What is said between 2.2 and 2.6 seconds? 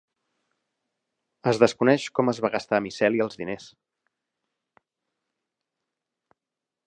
es va